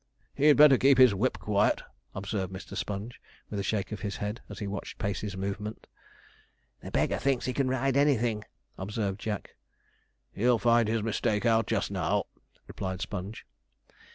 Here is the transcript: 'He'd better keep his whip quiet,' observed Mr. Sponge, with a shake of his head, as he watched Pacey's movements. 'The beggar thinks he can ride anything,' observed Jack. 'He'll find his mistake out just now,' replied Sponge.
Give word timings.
'He'd 0.33 0.57
better 0.57 0.79
keep 0.79 0.97
his 0.97 1.13
whip 1.13 1.37
quiet,' 1.37 1.83
observed 2.15 2.51
Mr. 2.51 2.75
Sponge, 2.75 3.21
with 3.51 3.59
a 3.59 3.63
shake 3.63 3.91
of 3.91 3.99
his 3.99 4.15
head, 4.15 4.41
as 4.49 4.57
he 4.57 4.65
watched 4.65 4.97
Pacey's 4.97 5.37
movements. 5.37 5.87
'The 6.81 6.89
beggar 6.89 7.19
thinks 7.19 7.45
he 7.45 7.53
can 7.53 7.67
ride 7.67 7.95
anything,' 7.95 8.43
observed 8.79 9.19
Jack. 9.19 9.51
'He'll 10.31 10.57
find 10.57 10.89
his 10.89 11.03
mistake 11.03 11.45
out 11.45 11.67
just 11.67 11.91
now,' 11.91 12.25
replied 12.65 12.99
Sponge. 12.99 13.45